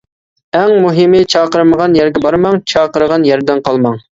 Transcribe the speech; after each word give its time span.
ئەڭ 0.59 0.71
مۇھىمى 0.85 1.21
چاقىرمىغان 1.35 1.99
يەرگە 1.99 2.25
بارماڭ، 2.27 2.59
چاقىرغان 2.75 3.29
يەردىن 3.33 3.63
قالماڭ. 3.71 4.05